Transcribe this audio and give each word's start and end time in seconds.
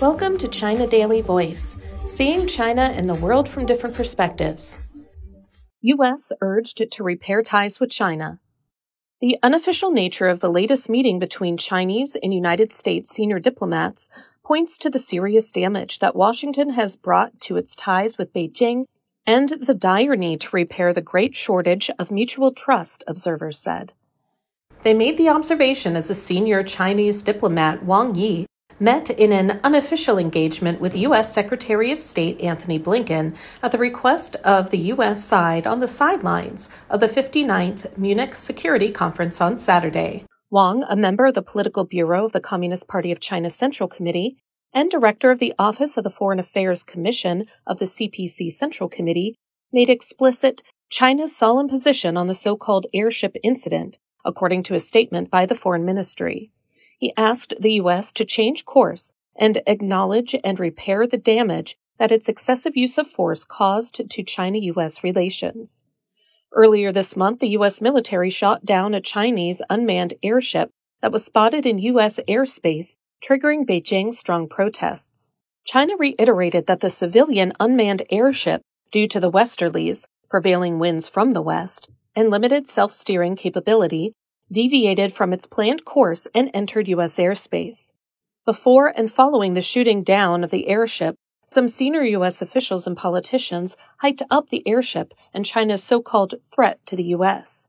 Welcome 0.00 0.38
to 0.38 0.48
China 0.48 0.86
Daily 0.86 1.20
Voice, 1.20 1.76
seeing 2.06 2.46
China 2.46 2.82
and 2.82 3.08
the 3.08 3.14
world 3.14 3.48
from 3.48 3.66
different 3.66 3.94
perspectives. 3.94 4.78
U.S. 5.80 6.32
urged 6.40 6.90
to 6.90 7.04
repair 7.04 7.42
ties 7.42 7.78
with 7.78 7.90
China. 7.90 8.40
The 9.20 9.36
unofficial 9.42 9.90
nature 9.90 10.28
of 10.28 10.40
the 10.40 10.50
latest 10.50 10.88
meeting 10.88 11.18
between 11.18 11.56
Chinese 11.56 12.16
and 12.22 12.34
United 12.34 12.72
States 12.72 13.10
senior 13.10 13.38
diplomats 13.38 14.08
points 14.44 14.78
to 14.78 14.90
the 14.90 14.98
serious 14.98 15.52
damage 15.52 16.00
that 16.00 16.16
Washington 16.16 16.70
has 16.70 16.96
brought 16.96 17.38
to 17.40 17.56
its 17.56 17.76
ties 17.76 18.18
with 18.18 18.32
Beijing 18.32 18.84
and 19.26 19.50
the 19.50 19.74
dire 19.74 20.16
need 20.16 20.40
to 20.40 20.56
repair 20.56 20.92
the 20.92 21.00
great 21.00 21.36
shortage 21.36 21.90
of 21.98 22.10
mutual 22.10 22.50
trust, 22.52 23.04
observers 23.06 23.58
said. 23.58 23.92
They 24.82 24.94
made 24.94 25.16
the 25.16 25.28
observation 25.28 25.94
as 25.94 26.10
a 26.10 26.14
senior 26.14 26.64
Chinese 26.64 27.22
diplomat, 27.22 27.84
Wang 27.84 28.16
Yi, 28.16 28.46
met 28.82 29.10
in 29.10 29.32
an 29.32 29.60
unofficial 29.62 30.18
engagement 30.18 30.80
with 30.80 30.96
U.S. 30.96 31.32
Secretary 31.32 31.92
of 31.92 32.02
State 32.02 32.40
Antony 32.40 32.80
Blinken 32.80 33.36
at 33.62 33.70
the 33.70 33.78
request 33.78 34.34
of 34.44 34.70
the 34.70 34.78
U.S. 34.78 35.24
side 35.24 35.68
on 35.68 35.78
the 35.78 35.86
sidelines 35.86 36.68
of 36.90 36.98
the 36.98 37.06
59th 37.06 37.96
Munich 37.96 38.34
Security 38.34 38.90
Conference 38.90 39.40
on 39.40 39.56
Saturday. 39.56 40.24
Wang, 40.50 40.82
a 40.88 40.96
member 40.96 41.26
of 41.26 41.34
the 41.34 41.42
Political 41.42 41.84
Bureau 41.84 42.24
of 42.24 42.32
the 42.32 42.40
Communist 42.40 42.88
Party 42.88 43.12
of 43.12 43.20
China 43.20 43.48
Central 43.48 43.88
Committee 43.88 44.36
and 44.74 44.90
director 44.90 45.30
of 45.30 45.38
the 45.38 45.54
Office 45.58 45.96
of 45.96 46.02
the 46.02 46.10
Foreign 46.10 46.40
Affairs 46.40 46.82
Commission 46.82 47.46
of 47.66 47.78
the 47.78 47.84
CPC 47.84 48.50
Central 48.50 48.88
Committee, 48.88 49.36
made 49.72 49.88
explicit 49.88 50.62
China's 50.90 51.34
solemn 51.34 51.68
position 51.68 52.16
on 52.16 52.26
the 52.26 52.34
so 52.34 52.56
called 52.56 52.86
airship 52.92 53.36
incident, 53.44 53.98
according 54.24 54.64
to 54.64 54.74
a 54.74 54.80
statement 54.80 55.30
by 55.30 55.46
the 55.46 55.54
Foreign 55.54 55.84
Ministry 55.84 56.50
he 57.02 57.12
asked 57.16 57.52
the 57.58 57.72
U.S. 57.82 58.12
to 58.12 58.24
change 58.24 58.64
course 58.64 59.12
and 59.34 59.60
acknowledge 59.66 60.36
and 60.44 60.60
repair 60.60 61.04
the 61.04 61.18
damage 61.18 61.76
that 61.98 62.12
its 62.12 62.28
excessive 62.28 62.76
use 62.76 62.96
of 62.96 63.08
force 63.08 63.42
caused 63.42 64.08
to 64.08 64.22
China 64.22 64.58
U.S. 64.58 65.02
relations. 65.02 65.84
Earlier 66.52 66.92
this 66.92 67.16
month, 67.16 67.40
the 67.40 67.48
U.S. 67.58 67.80
military 67.80 68.30
shot 68.30 68.64
down 68.64 68.94
a 68.94 69.00
Chinese 69.00 69.60
unmanned 69.68 70.14
airship 70.22 70.70
that 71.00 71.10
was 71.10 71.24
spotted 71.24 71.66
in 71.66 71.80
U.S. 71.80 72.20
airspace, 72.28 72.94
triggering 73.20 73.66
Beijing's 73.66 74.20
strong 74.20 74.48
protests. 74.48 75.32
China 75.64 75.96
reiterated 75.98 76.68
that 76.68 76.82
the 76.82 76.88
civilian 76.88 77.52
unmanned 77.58 78.04
airship, 78.10 78.62
due 78.92 79.08
to 79.08 79.18
the 79.18 79.30
westerlies, 79.30 80.04
prevailing 80.30 80.78
winds 80.78 81.08
from 81.08 81.32
the 81.32 81.42
west, 81.42 81.88
and 82.14 82.30
limited 82.30 82.68
self 82.68 82.92
steering 82.92 83.34
capability, 83.34 84.14
deviated 84.52 85.12
from 85.12 85.32
its 85.32 85.46
planned 85.46 85.84
course 85.84 86.28
and 86.34 86.50
entered 86.54 86.88
U.S. 86.88 87.18
airspace. 87.18 87.92
Before 88.44 88.88
and 88.88 89.10
following 89.10 89.54
the 89.54 89.62
shooting 89.62 90.02
down 90.02 90.44
of 90.44 90.50
the 90.50 90.68
airship, 90.68 91.16
some 91.46 91.68
senior 91.68 92.02
U.S. 92.02 92.40
officials 92.40 92.86
and 92.86 92.96
politicians 92.96 93.76
hyped 94.02 94.22
up 94.30 94.48
the 94.48 94.66
airship 94.66 95.12
and 95.34 95.44
China's 95.44 95.82
so 95.82 96.00
called 96.00 96.34
threat 96.44 96.84
to 96.86 96.96
the 96.96 97.04
U.S. 97.04 97.68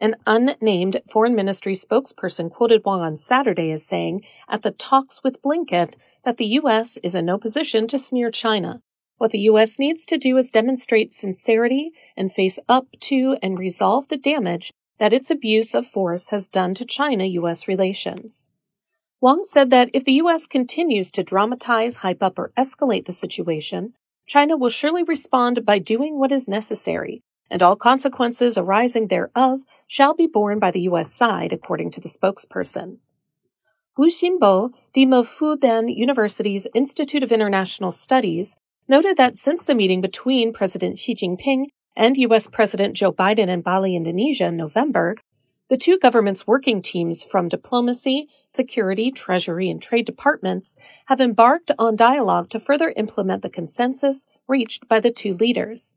An 0.00 0.16
unnamed 0.26 1.00
foreign 1.10 1.34
ministry 1.34 1.74
spokesperson 1.74 2.50
quoted 2.50 2.82
Wang 2.84 3.00
on 3.00 3.16
Saturday 3.16 3.72
as 3.72 3.84
saying 3.84 4.24
at 4.48 4.62
the 4.62 4.70
talks 4.70 5.22
with 5.24 5.42
Blinken 5.42 5.94
that 6.24 6.36
the 6.36 6.46
U.S. 6.46 6.98
is 7.02 7.14
in 7.14 7.26
no 7.26 7.36
position 7.36 7.86
to 7.88 7.98
smear 7.98 8.30
China. 8.30 8.80
What 9.16 9.32
the 9.32 9.40
U.S. 9.40 9.78
needs 9.78 10.04
to 10.06 10.16
do 10.16 10.36
is 10.36 10.52
demonstrate 10.52 11.12
sincerity 11.12 11.90
and 12.16 12.32
face 12.32 12.60
up 12.68 12.86
to 13.00 13.36
and 13.42 13.58
resolve 13.58 14.06
the 14.08 14.16
damage 14.16 14.72
that 14.98 15.12
its 15.12 15.30
abuse 15.30 15.74
of 15.74 15.86
force 15.86 16.30
has 16.30 16.48
done 16.48 16.74
to 16.74 16.84
China 16.84 17.24
U.S. 17.24 17.68
relations. 17.68 18.50
Wang 19.20 19.42
said 19.44 19.70
that 19.70 19.90
if 19.92 20.04
the 20.04 20.12
U.S. 20.12 20.46
continues 20.46 21.10
to 21.10 21.24
dramatize, 21.24 21.96
hype 21.96 22.22
up, 22.22 22.38
or 22.38 22.52
escalate 22.56 23.06
the 23.06 23.12
situation, 23.12 23.94
China 24.26 24.56
will 24.56 24.68
surely 24.68 25.02
respond 25.02 25.64
by 25.64 25.78
doing 25.78 26.18
what 26.18 26.30
is 26.30 26.46
necessary, 26.46 27.22
and 27.50 27.62
all 27.62 27.76
consequences 27.76 28.58
arising 28.58 29.08
thereof 29.08 29.60
shall 29.86 30.14
be 30.14 30.26
borne 30.26 30.58
by 30.58 30.70
the 30.70 30.82
U.S. 30.82 31.12
side, 31.12 31.52
according 31.52 31.90
to 31.92 32.00
the 32.00 32.08
spokesperson. 32.08 32.98
Wu 33.96 34.06
Xinbo, 34.08 34.70
Dean 34.92 35.12
of 35.12 35.26
Fudan 35.26 35.92
University's 35.92 36.68
Institute 36.72 37.24
of 37.24 37.32
International 37.32 37.90
Studies, 37.90 38.56
noted 38.86 39.16
that 39.16 39.36
since 39.36 39.64
the 39.64 39.74
meeting 39.74 40.00
between 40.00 40.52
President 40.52 40.96
Xi 40.98 41.14
Jinping 41.14 41.66
and 41.98 42.16
U.S. 42.16 42.46
President 42.46 42.94
Joe 42.94 43.12
Biden 43.12 43.48
in 43.48 43.60
Bali, 43.60 43.96
Indonesia 43.96 44.46
in 44.46 44.56
November, 44.56 45.16
the 45.68 45.76
two 45.76 45.98
governments' 45.98 46.46
working 46.46 46.80
teams 46.80 47.24
from 47.24 47.48
diplomacy, 47.48 48.28
security, 48.46 49.10
treasury, 49.10 49.68
and 49.68 49.82
trade 49.82 50.06
departments 50.06 50.76
have 51.06 51.20
embarked 51.20 51.72
on 51.76 51.96
dialogue 51.96 52.48
to 52.50 52.60
further 52.60 52.94
implement 52.96 53.42
the 53.42 53.50
consensus 53.50 54.26
reached 54.46 54.86
by 54.86 55.00
the 55.00 55.10
two 55.10 55.34
leaders. 55.34 55.96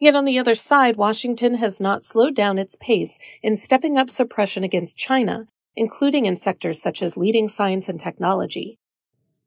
Yet 0.00 0.16
on 0.16 0.24
the 0.24 0.38
other 0.38 0.56
side, 0.56 0.96
Washington 0.96 1.54
has 1.54 1.80
not 1.80 2.04
slowed 2.04 2.34
down 2.34 2.58
its 2.58 2.76
pace 2.78 3.18
in 3.40 3.54
stepping 3.54 3.96
up 3.96 4.10
suppression 4.10 4.64
against 4.64 4.98
China, 4.98 5.46
including 5.76 6.26
in 6.26 6.36
sectors 6.36 6.82
such 6.82 7.00
as 7.00 7.16
leading 7.16 7.46
science 7.46 7.88
and 7.88 8.00
technology. 8.00 8.78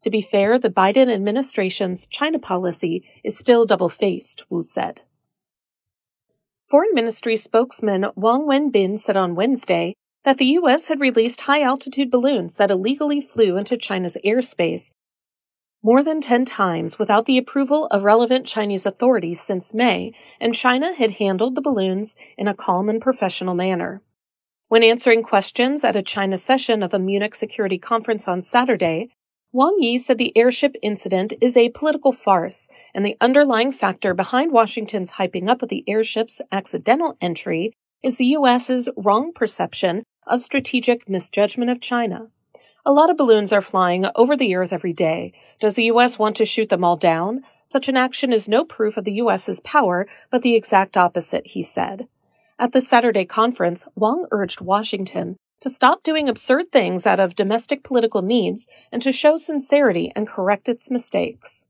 To 0.02 0.10
be 0.10 0.22
fair, 0.22 0.58
the 0.58 0.70
Biden 0.70 1.14
administration's 1.14 2.08
China 2.08 2.40
policy 2.40 3.04
is 3.22 3.38
still 3.38 3.66
double 3.66 3.90
faced, 3.90 4.46
Wu 4.50 4.64
said. 4.64 5.02
Foreign 6.69 6.94
Ministry 6.94 7.35
spokesman 7.35 8.06
Wang 8.16 8.46
Wenbin 8.47 9.00
said 9.00 9.18
on 9.18 9.34
Wednesday 9.34 9.96
that 10.24 10.38
the 10.38 10.46
U.S. 10.46 10.88
had 10.88 11.00
released 11.00 11.41
high 11.41 11.63
altitude 11.63 12.12
balloons 12.12 12.57
that 12.57 12.69
illegally 12.69 13.22
flew 13.22 13.57
into 13.57 13.75
China's 13.75 14.16
airspace 14.24 14.91
more 15.81 16.03
than 16.03 16.22
10 16.22 16.46
times 16.46 17.00
without 17.00 17.25
the 17.25 17.40
approval 17.40 17.88
of 17.88 18.03
relevant 18.03 18.46
Chinese 18.46 18.85
authorities 18.85 19.41
since 19.41 19.74
May, 19.74 20.13
and 20.40 20.53
China 20.53 20.94
had 20.94 21.12
handled 21.12 21.56
the 21.56 21.62
balloons 21.62 22.16
in 22.38 22.47
a 22.47 22.53
calm 22.53 22.88
and 22.88 23.01
professional 23.01 23.56
manner. 23.56 24.03
When 24.68 24.84
answering 24.84 25.24
questions 25.24 25.84
at 25.84 25.96
a 25.96 26.03
China 26.03 26.38
session 26.38 26.84
of 26.84 26.91
the 26.91 27.00
Munich 27.00 27.34
Security 27.34 27.80
Conference 27.80 28.28
on 28.28 28.44
Saturday, 28.44 29.09
Wang 29.52 29.78
Yi 29.80 29.98
said 29.98 30.20
the 30.20 30.38
airship 30.38 30.76
incident 30.84 31.34
is 31.42 31.58
a 31.58 31.70
political 31.70 32.12
farce, 32.12 32.70
and 32.94 33.04
the 33.04 33.18
underlying 33.20 33.72
factor 33.72 34.14
behind 34.14 34.52
Washington's 34.52 35.14
hyping 35.14 35.50
up 35.50 35.64
of 35.64 35.70
the 35.70 35.84
airship's 35.88 36.40
accidental 36.52 37.18
entry 37.20 37.74
is 38.04 38.20
the 38.20 38.26
U.S.'s 38.26 38.90
wrong 38.96 39.34
perception 39.34 40.04
of 40.28 40.44
strategic 40.44 41.10
misjudgment 41.10 41.72
of 41.72 41.82
China. 41.82 42.30
A 42.86 42.92
lot 42.92 43.10
of 43.10 43.18
balloons 43.18 43.52
are 43.52 43.60
flying 43.60 44.06
over 44.16 44.38
the 44.38 44.54
earth 44.54 44.72
every 44.72 44.94
day. 44.94 45.34
Does 45.60 45.76
the 45.76 45.86
U.S. 45.86 46.20
want 46.20 46.36
to 46.36 46.46
shoot 46.46 46.70
them 46.70 46.84
all 46.84 46.96
down? 46.96 47.42
Such 47.66 47.90
an 47.90 47.98
action 47.98 48.31
is 48.31 48.48
no 48.48 48.64
proof 48.64 48.98
of 48.98 49.04
the 49.04 49.14
U.S.'s 49.14 49.62
power, 49.62 50.08
but 50.30 50.44
the 50.44 50.54
exact 50.54 50.96
opposite, 50.96 51.48
he 51.48 51.64
said. 51.64 52.08
At 52.60 52.72
the 52.72 52.81
Saturday 52.81 53.26
conference, 53.26 53.88
Wang 53.96 54.28
urged 54.30 54.62
Washington 54.62 55.38
to 55.62 55.70
stop 55.70 56.03
doing 56.03 56.30
absurd 56.30 56.72
things 56.72 57.06
out 57.06 57.20
of 57.20 57.36
domestic 57.36 57.84
political 57.84 58.22
needs 58.22 58.68
and 58.92 59.02
to 59.02 59.12
show 59.12 59.38
sincerity 59.38 60.12
and 60.16 60.28
correct 60.28 60.70
its 60.70 60.90
mistakes. 60.90 61.66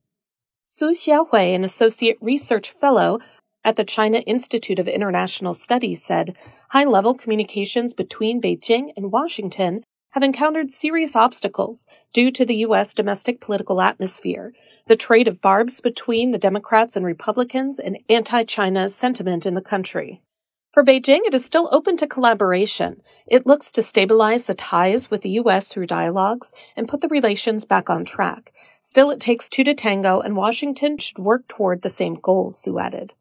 Su 0.65 0.91
Xiaohui, 0.91 1.55
an 1.55 1.63
associate 1.63 2.17
research 2.21 2.71
fellow 2.71 3.19
at 3.63 3.75
the 3.75 3.83
China 3.83 4.19
Institute 4.19 4.79
of 4.79 4.87
International 4.87 5.53
Studies, 5.53 6.03
said 6.03 6.35
high 6.69 6.83
level 6.83 7.13
communications 7.13 7.93
between 7.93 8.41
Beijing 8.41 8.91
and 8.95 9.11
Washington 9.11 9.83
have 10.11 10.23
encountered 10.23 10.71
serious 10.71 11.15
obstacles 11.15 11.85
due 12.13 12.31
to 12.31 12.45
the 12.45 12.55
U.S. 12.57 12.93
domestic 12.93 13.39
political 13.41 13.81
atmosphere, 13.81 14.53
the 14.87 14.95
trade 14.95 15.27
of 15.27 15.41
barbs 15.41 15.81
between 15.81 16.31
the 16.31 16.37
Democrats 16.37 16.95
and 16.95 17.05
Republicans, 17.05 17.79
and 17.79 17.97
anti 18.09 18.43
China 18.43 18.89
sentiment 18.89 19.45
in 19.45 19.53
the 19.53 19.61
country. 19.61 20.21
For 20.71 20.83
Beijing, 20.83 21.21
it 21.25 21.33
is 21.33 21.43
still 21.43 21.67
open 21.71 21.97
to 21.97 22.05
collaboration. 22.05 23.01
It 23.25 23.47
looks 23.47 23.71
to 23.71 23.81
stabilize 23.81 24.45
the 24.45 24.53
ties 24.53 25.09
with 25.09 25.21
the 25.23 25.31
U.S. 25.31 25.67
through 25.67 25.87
dialogues 25.87 26.53
and 26.75 26.87
put 26.87 27.01
the 27.01 27.07
relations 27.07 27.65
back 27.65 27.89
on 27.89 28.05
track. 28.05 28.53
Still, 28.79 29.09
it 29.09 29.19
takes 29.19 29.49
two 29.49 29.63
to 29.63 29.73
tango, 29.73 30.19
and 30.19 30.35
Washington 30.35 30.99
should 30.99 31.17
work 31.17 31.47
toward 31.47 31.81
the 31.81 31.89
same 31.89 32.13
goal, 32.13 32.51
Su 32.51 32.77
added. 32.77 33.15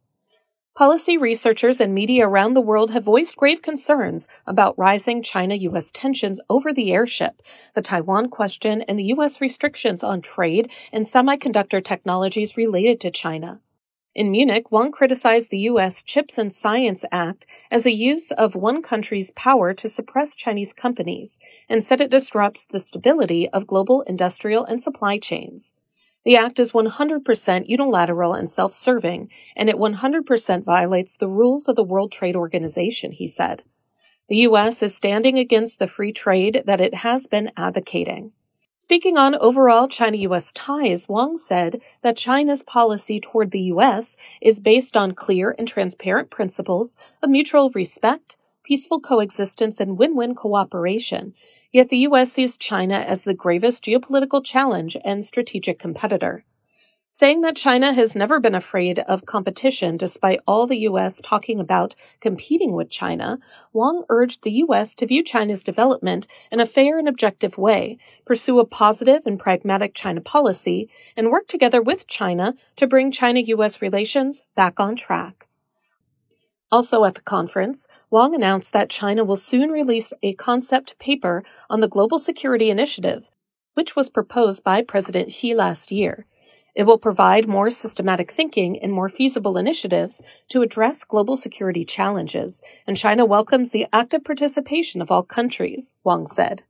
Policy 0.77 1.17
researchers 1.17 1.81
and 1.81 1.95
media 1.95 2.29
around 2.29 2.53
the 2.53 2.61
world 2.61 2.91
have 2.91 3.05
voiced 3.05 3.37
grave 3.37 3.63
concerns 3.63 4.29
about 4.47 4.79
rising 4.79 5.23
China 5.23 5.55
U.S. 5.55 5.91
tensions 5.91 6.43
over 6.51 6.71
the 6.71 6.93
airship, 6.93 7.41
the 7.75 7.81
Taiwan 7.81 8.29
question, 8.29 8.83
and 8.83 8.99
the 8.99 9.05
U.S. 9.05 9.41
restrictions 9.41 10.05
on 10.05 10.21
trade 10.21 10.71
and 10.93 11.07
semiconductor 11.07 11.83
technologies 11.83 12.59
related 12.59 13.01
to 13.01 13.11
China. 13.11 13.63
In 14.19 14.33
Munich, 14.33 14.73
Wang 14.73 14.91
criticized 14.91 15.53
the 15.53 15.71
U.S. 15.71 16.03
Chips 16.03 16.39
and 16.39 16.53
Science 16.53 17.05
Act 17.13 17.47
as 17.71 17.87
a 17.87 17.93
use 17.93 18.33
of 18.33 18.57
one 18.57 18.83
country's 18.83 19.31
power 19.31 19.73
to 19.75 19.89
suppress 19.89 20.35
Chinese 20.35 20.73
companies 20.73 21.39
and 21.69 21.85
said 21.85 22.01
it 22.01 22.11
disrupts 22.11 22.67
the 22.67 22.81
stability 22.81 23.49
of 23.51 23.69
global 23.69 24.03
industrial 24.09 24.65
and 24.65 24.83
supply 24.83 25.19
chains. 25.19 25.73
The 26.25 26.35
act 26.35 26.59
is 26.59 26.73
100% 26.73 27.69
unilateral 27.69 28.35
and 28.35 28.51
self 28.51 28.73
serving, 28.73 29.31
and 29.55 29.69
it 29.69 29.77
100% 29.77 30.65
violates 30.65 31.17
the 31.17 31.29
rules 31.29 31.69
of 31.69 31.77
the 31.77 31.85
World 31.85 32.11
Trade 32.11 32.35
Organization, 32.35 33.13
he 33.13 33.29
said. 33.29 33.63
The 34.29 34.39
U.S. 34.49 34.83
is 34.83 34.97
standing 34.97 35.39
against 35.39 35.79
the 35.79 35.87
free 35.87 36.11
trade 36.11 36.65
that 36.67 36.81
it 36.81 37.07
has 37.07 37.29
been 37.29 37.53
advocating. 37.57 38.33
Speaking 38.81 39.19
on 39.19 39.35
overall 39.35 39.89
China 39.89 40.19
US 40.19 40.53
ties, 40.53 41.09
Wang 41.09 41.37
said 41.37 41.83
that 42.03 42.17
China's 42.17 42.63
policy 42.63 43.19
toward 43.19 43.51
the 43.51 43.73
US 43.75 44.17
is 44.41 44.61
based 44.61 44.97
on 44.97 45.17
clear 45.17 45.53
and 45.59 45.67
transparent 45.67 46.31
principles 46.31 46.95
of 47.21 47.29
mutual 47.29 47.71
respect, 47.71 48.37
peaceful 48.63 49.01
coexistence, 49.01 49.81
and 49.81 49.99
win 49.99 50.15
win 50.15 50.37
cooperation. 50.37 51.35
Yet 51.73 51.89
the 51.89 52.07
US 52.07 52.31
sees 52.31 52.57
China 52.57 52.95
as 52.95 53.25
the 53.25 53.35
gravest 53.35 53.85
geopolitical 53.85 54.45
challenge 54.45 54.97
and 55.05 55.25
strategic 55.25 55.81
competitor 55.81 56.45
saying 57.11 57.41
that 57.41 57.57
China 57.57 57.93
has 57.93 58.15
never 58.15 58.39
been 58.39 58.55
afraid 58.55 58.99
of 59.01 59.27
competition 59.27 59.97
despite 59.97 60.41
all 60.47 60.67
the 60.67 60.79
U.S. 60.81 61.21
talking 61.21 61.59
about 61.59 61.95
competing 62.21 62.73
with 62.73 62.91
China, 62.91 63.39
Wang 63.73 64.05
urged 64.09 64.43
the 64.43 64.53
U.S. 64.53 64.95
to 64.97 65.07
view 65.07 65.25
China's 65.25 65.63
development 65.63 66.27
in 66.53 66.61
a 66.61 66.67
fair 66.67 66.99
and 66.99 67.09
objective 67.09 67.59
way, 67.59 67.99
pursue 68.25 68.59
a 68.59 68.67
positive 68.67 69.23
and 69.27 69.39
pragmatic 69.39 69.95
China 69.95 70.21
policy, 70.21 70.89
and 71.17 71.31
work 71.31 71.49
together 71.49 71.81
with 71.81 72.07
China 72.07 72.55
to 72.77 72.87
bring 72.87 73.11
China 73.11 73.41
U.S. 73.41 73.81
relations 73.81 74.43
back 74.55 74.79
on 74.79 74.95
track. 74.95 75.49
Also 76.71 77.05
at 77.05 77.15
the 77.15 77.23
conference, 77.23 77.89
Wang 78.11 78.35
announced 78.35 78.75
that 78.75 78.91
China 78.91 79.25
will 79.25 79.39
soon 79.39 79.71
release 79.71 80.13
a 80.23 80.35
concept 80.35 80.99
paper 80.99 81.43
on 81.71 81.81
the 81.81 81.89
Global 81.89 82.19
Security 82.19 82.69
Initiative, 82.69 83.31
which 83.73 83.97
was 83.97 84.11
proposed 84.11 84.63
by 84.63 84.83
President 84.83 85.33
Xi 85.33 85.55
last 85.55 85.91
year. 85.91 86.27
It 86.79 86.87
will 86.87 86.97
provide 86.97 87.49
more 87.49 87.71
systematic 87.71 88.31
thinking 88.31 88.79
and 88.79 88.93
more 88.93 89.09
feasible 89.09 89.59
initiatives 89.59 90.23
to 90.51 90.63
address 90.63 91.03
global 91.03 91.37
security 91.37 91.83
challenges, 91.83 92.63
and 92.87 92.97
China 92.97 93.25
welcomes 93.25 93.73
the 93.73 93.89
active 93.93 94.23
participation 94.23 95.03
of 95.03 95.11
all 95.11 95.25
countries, 95.25 95.93
Wang 96.05 96.29
said. 96.29 96.63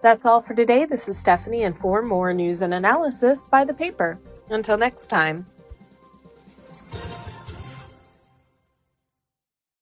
That's 0.00 0.24
all 0.24 0.40
for 0.40 0.54
today. 0.54 0.86
This 0.86 1.06
is 1.06 1.18
Stephanie, 1.18 1.64
and 1.64 1.76
for 1.76 2.00
more 2.00 2.32
news 2.32 2.62
and 2.62 2.72
analysis, 2.72 3.46
buy 3.46 3.66
the 3.66 3.74
paper. 3.74 4.18
Until 4.48 4.78
next 4.78 5.08
time. 5.08 5.44